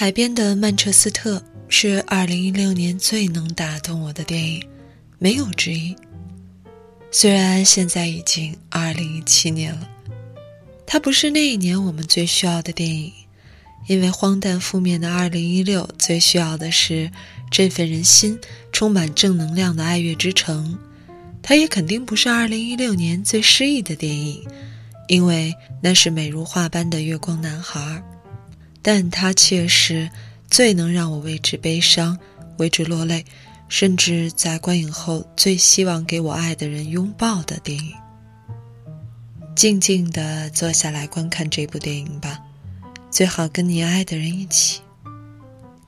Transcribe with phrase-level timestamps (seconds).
[0.00, 4.62] 海边的曼彻斯特是2016年最能打动我的电影，
[5.18, 5.92] 没有之一。
[7.10, 9.88] 虽然现在已经2017年了，
[10.86, 13.12] 它不是那一年我们最需要的电影，
[13.88, 17.10] 因为荒诞负面的2016最需要的是
[17.50, 18.38] 振奋人心、
[18.70, 20.78] 充满正能量的《爱乐之城》。
[21.42, 24.46] 它也肯定不是2016年最诗意的电影，
[25.08, 25.52] 因为
[25.82, 28.00] 那是美如画般的月光男孩。
[28.90, 30.08] 但它却是
[30.50, 32.18] 最能让我为之悲伤、
[32.56, 33.22] 为之落泪，
[33.68, 37.92] 甚至在观影后最希望给我爱的人拥抱的电影。
[39.54, 42.40] 静静地坐下来观看这部电影吧，
[43.10, 44.80] 最好跟你爱的人一起。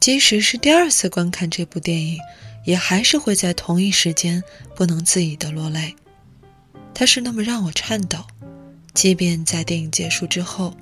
[0.00, 2.18] 即使是第二次观看这部电影，
[2.64, 4.42] 也还是会在同一时间
[4.74, 5.94] 不能自已的落泪。
[6.94, 8.24] 它是那么让我颤抖，
[8.94, 10.74] 即便在电影结束之后。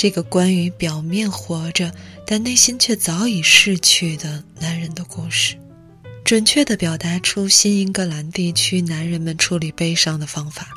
[0.00, 1.92] 这个关于表面活着，
[2.26, 5.56] 但内心却早已逝去的男人的故事，
[6.24, 10.68] 准确地表达出新英格兰地区男人们处理悲伤的方法。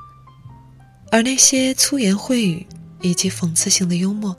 [1.10, 2.68] 而那些粗言秽语
[3.02, 4.38] 以及讽刺性的幽默，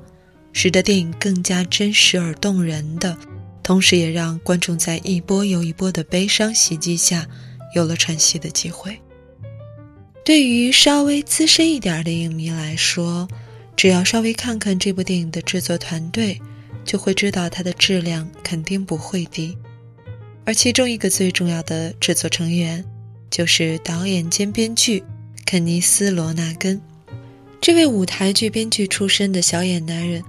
[0.52, 3.16] 使得电影更加真实而动人的，
[3.62, 7.26] 同时也让观众在一波又一波的悲伤袭击下，
[7.74, 9.00] 有了喘息的机会。
[10.26, 13.26] 对于稍微资深一点的影迷来说，
[13.76, 16.40] 只要稍微看看这部电影的制作团队，
[16.84, 19.56] 就会知道它的质量肯定不会低。
[20.44, 22.84] 而其中一个最重要的制作成员，
[23.30, 25.02] 就是导演兼编剧
[25.44, 26.80] 肯尼斯·罗纳根。
[27.60, 30.22] 这位舞台剧编剧出身的小野男人，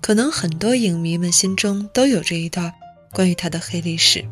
[0.00, 2.72] 可能很多影迷们心中都有这一段
[3.12, 4.24] 关于他的黑历史。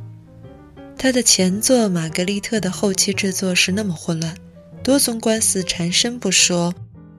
[0.99, 4.34] 他的前作《玛格丽特》的后期制作是那么混乱，
[4.82, 6.75] 多宗官司缠身不说。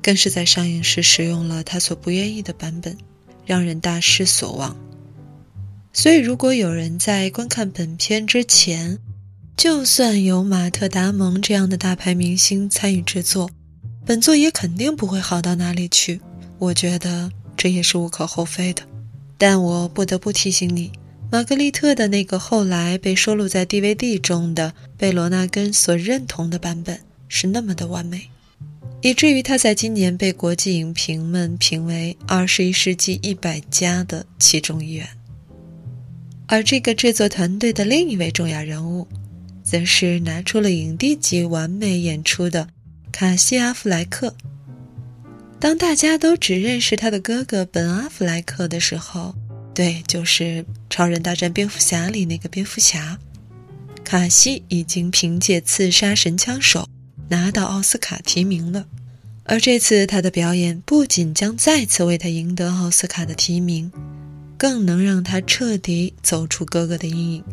[0.08, 2.98] 更是在上映时使用了他所不愿意的版本，
[3.46, 4.74] 让人大失所望。
[5.92, 8.98] 所以，如果有人在观看本片之前，
[9.58, 13.50] 就算有马特·达蒙这样的大牌明星参与制作，
[14.06, 16.22] 本作也肯定不会好到哪里去。
[16.58, 18.84] 我觉得这也是无可厚非的。
[19.38, 20.90] 但我不得不提醒你，
[21.30, 26.98] 玛格丽特的那个后来被收录在 DVD 中的、被罗纳根所认同的版本，
[27.28, 28.30] 是那么的完美。
[29.08, 35.08] 以至于他在今年被国际影评们评为二十一世纪一百家的其中一员。
[36.46, 39.08] 而这个制作团队的另一位重要人物，
[39.64, 42.68] 则是拿出了影帝级完美演出的
[43.10, 44.36] 卡西·阿弗莱克。
[45.58, 49.34] 当大家都只认识他的哥哥本·阿弗莱克的时候，
[49.74, 50.44] 对，就是
[50.90, 53.18] 《超人大战蝙蝠侠》里那个蝙蝠侠，
[54.04, 56.82] 卡西已经凭借《刺杀神枪手》。
[57.30, 58.88] 拿到奥斯卡提名了，
[59.48, 63.90] 而这次他的表演不仅将再次为他赢得奥斯卡的提名，
[64.58, 67.44] 更能让他彻底走出哥哥的阴影。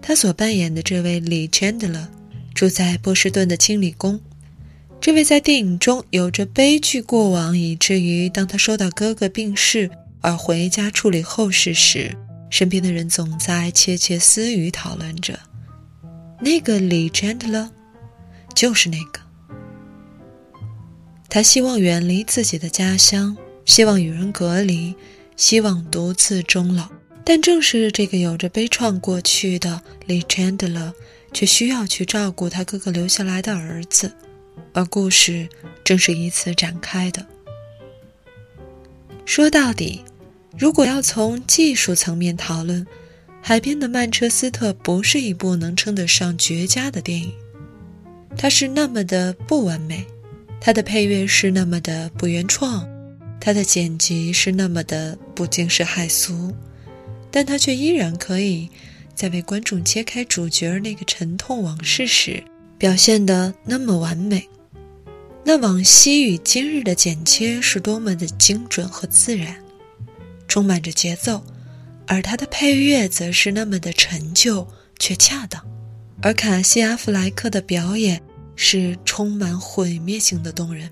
[0.00, 2.06] 他所扮演的这位李 Chandler
[2.54, 4.18] 住在波士顿的清理工，
[4.98, 9.90] 这位在电影中有着悲剧过往，以至于当他收到哥哥病逝
[10.22, 12.16] 而回家处理后事时，
[12.48, 15.38] 身边的人总在窃窃私语讨论着
[16.40, 17.68] 那个李 Chandler。
[18.54, 19.20] 就是那个，
[21.30, 24.94] 他希望远离自己的家乡，希望与人隔离，
[25.36, 26.88] 希望独自终老。
[27.24, 30.92] 但正是这个有着悲怆过去的李 Chandler，
[31.34, 34.10] 却需要去照顾他哥哥留下来的儿子，
[34.72, 35.46] 而故事
[35.84, 37.26] 正是以此展开的。
[39.26, 40.02] 说到底，
[40.56, 42.82] 如果要从技术层面讨论，
[43.42, 47.34] 《海边的曼彻斯特》不是一部能称得上绝佳的电影。
[48.38, 50.06] 它是那么的不完美，
[50.60, 52.86] 它的配乐是那么的不原创，
[53.40, 56.52] 它的剪辑是那么的不惊世骇俗，
[57.30, 58.68] 但它却依然可以
[59.14, 62.42] 在为观众揭开主角那个沉痛往事时
[62.76, 64.48] 表现的那么完美。
[65.44, 69.56] 那往昔与今日的剪切是多么的精准和自然，
[70.46, 71.42] 充满着节奏，
[72.06, 74.66] 而它的配乐则是那么的陈旧
[74.98, 75.64] 却恰当。
[76.20, 78.20] 而卡西·阿弗莱克的表演
[78.60, 80.90] 是充满毁灭性的动人。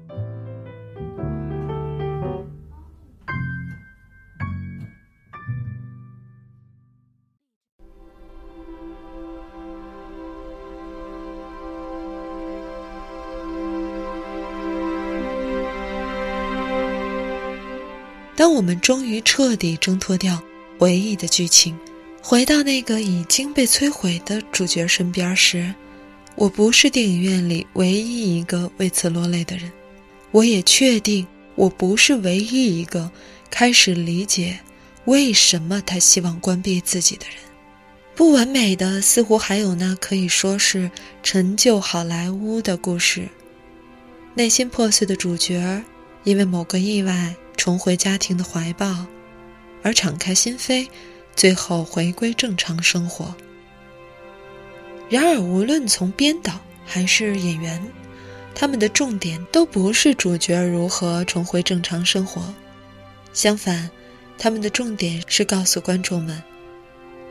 [18.37, 20.41] 当我们终于彻底挣脱掉
[20.79, 21.77] 回忆的剧情，
[22.23, 25.75] 回到那个已经被摧毁的主角身边时，
[26.37, 29.73] 我不是电影院里唯一一个为此落泪的人。
[30.31, 33.11] 我也确定，我不是唯一一个
[33.51, 34.59] 开始理解
[35.07, 37.37] 为什么他希望关闭自己的人。
[38.15, 40.91] 不完美的，似乎还有那可以说是
[41.23, 43.29] 陈旧好莱坞的故事：
[44.35, 45.83] 内心破碎的主角，
[46.25, 47.35] 因为某个意外。
[47.57, 49.07] 重回家庭的怀抱，
[49.83, 50.87] 而敞开心扉，
[51.35, 53.35] 最后回归正常生活。
[55.09, 57.83] 然而，无论从编导还是演员，
[58.55, 62.43] 他们的重点都不是主角如何重回正常生活，
[63.33, 63.91] 相反，
[64.39, 66.43] 他们的重点是告诉观众们，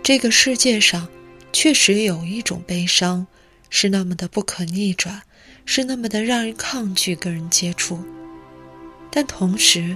[0.01, 1.07] 这个世界上
[1.51, 3.27] 确实有一种悲伤，
[3.69, 5.21] 是那么的不可逆转，
[5.65, 7.99] 是那么的让人抗拒跟人接触，
[9.11, 9.95] 但同时。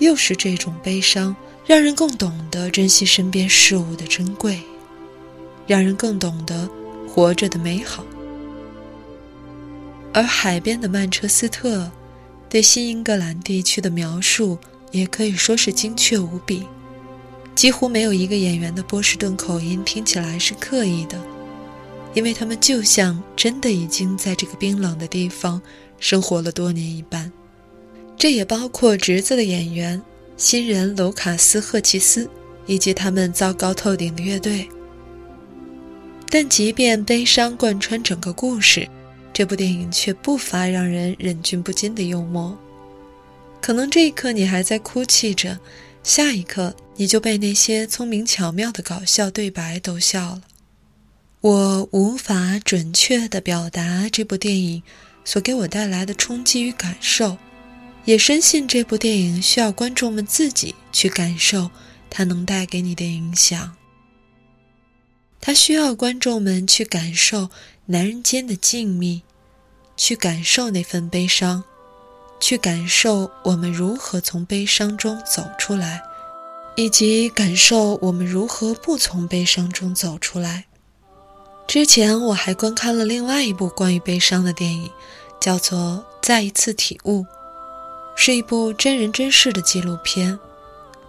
[0.00, 1.36] 又是这种悲伤，
[1.66, 4.58] 让人更懂得珍惜身边事物的珍贵，
[5.66, 6.66] 让人更懂得
[7.12, 8.04] 活着的美好。
[10.12, 11.90] 而海边的曼彻斯特，
[12.48, 14.56] 对新英格兰地区的描述
[14.92, 16.64] 也可以说是精确无比，
[17.54, 21.20] 几乎没有一个演员的波士顿口音听起来是刻意的，
[22.14, 25.60] 因为他们就像真的已经在这个冰冷的地方
[25.98, 27.30] 生活了多年一般。
[28.16, 30.00] 这也包括侄子的演员
[30.36, 32.28] 新人卢卡斯·赫奇斯
[32.66, 34.68] 以及他们糟糕透顶的乐队。
[36.30, 38.88] 但即便悲伤贯穿整个故事，
[39.32, 42.56] 这部电影却不乏让人忍俊不禁的幽默。
[43.60, 45.58] 可能这一刻你还在哭泣着，
[46.02, 50.42] 下一刻你就被那些聪明巧妙的搞笑对白逗笑了。
[51.40, 54.82] 我无法准确地表达这部电影
[55.24, 57.36] 所给我带来的冲击与感受。
[58.04, 61.70] 也深信这部电影需要观众们自己去感受
[62.08, 63.76] 它能带给你的影响。
[65.40, 67.48] 它需要观众们去感受
[67.86, 69.22] 男人间的静谧，
[69.96, 71.64] 去感受那份悲伤，
[72.38, 76.02] 去感受我们如何从悲伤中走出来，
[76.76, 80.66] 以及感受我们如何不从悲伤中走出来。
[81.66, 84.90] 之前我还观看了另外一部关于悲伤的电影，
[85.40, 85.78] 叫做
[86.20, 87.22] 《再一次体悟》。
[88.16, 90.38] 是一部真人真事的纪录片，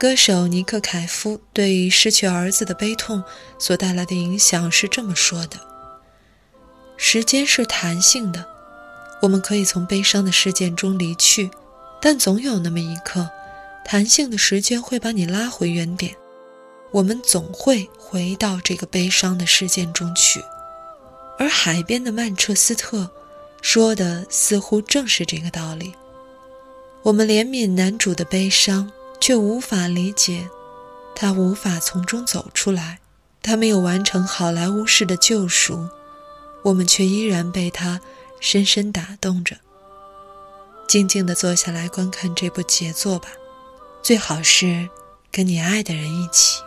[0.02, 3.24] 歌手尼克凯夫对于失去儿子的悲痛
[3.60, 5.58] 所带来的影响是这么说的
[6.98, 8.44] ：“时间是弹性的，
[9.22, 11.52] 我们可以从悲伤的事件中离去，
[12.02, 13.30] 但总有那么一刻，
[13.86, 16.16] 弹性的时间会把你拉回原点，
[16.90, 20.44] 我们总会回到这个悲伤的事件中去。”
[21.38, 23.08] 而海边的曼彻斯特
[23.62, 25.94] 说的似乎正是这个道理。
[27.04, 28.92] 我们怜悯男主的悲伤，
[29.22, 30.50] 却无法理解，
[31.16, 33.00] 他无法从中走出来，
[33.44, 35.88] 他没有完成好莱坞式的救赎，
[36.64, 38.02] 我们却依然被他
[38.40, 39.58] 深深打动着。
[40.88, 43.30] 静静地坐下来观看这部杰作吧，
[44.02, 44.90] 最好是
[45.32, 46.60] 跟你爱的人一起。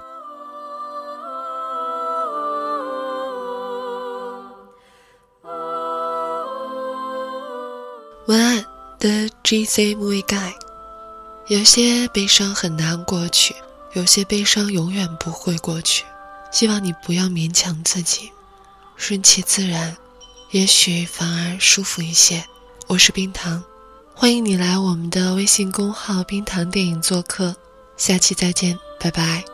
[8.29, 8.65] 文案。
[9.01, 9.95] 的 G.C.
[9.97, 10.55] Movie Guy，
[11.47, 13.55] 有些悲伤很难过去，
[13.93, 16.05] 有些悲伤永远不会过去。
[16.51, 18.31] 希望你不要勉强自己，
[18.97, 19.95] 顺其自然，
[20.53, 22.43] 也许反而舒服一些。
[22.87, 23.63] 我是冰糖，
[24.15, 27.55] 欢迎你来我们的微信公号“冰糖电影”做客。
[27.99, 29.54] 下期再见，拜拜。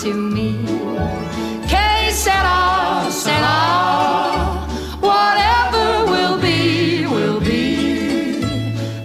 [0.00, 0.56] To me.
[1.68, 4.56] Que sera, sera,
[4.98, 8.40] whatever will be, will be.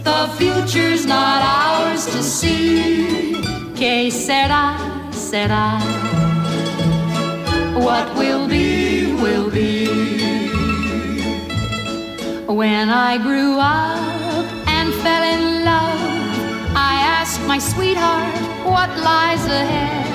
[0.04, 3.42] The future's not ours to see.
[3.76, 4.78] Que sera,
[5.12, 5.80] sera,
[7.76, 9.88] what will be, will be.
[12.48, 16.00] When I grew up and fell in love,
[16.74, 18.34] I asked my sweetheart
[18.64, 20.15] what lies ahead.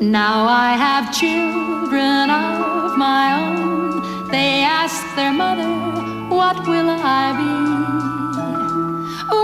[0.00, 4.28] Now I have children of my own.
[4.30, 5.68] They ask their mother,
[6.28, 7.54] What will I be?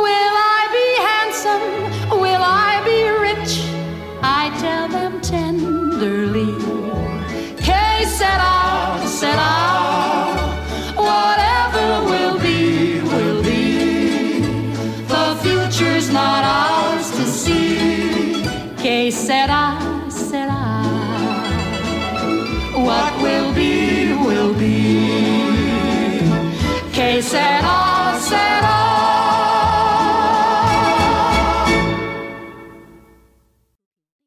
[0.04, 2.20] Will I be handsome?
[2.20, 3.54] Will I be rich?
[4.22, 6.54] I tell them tenderly.
[7.58, 9.53] Que será, será.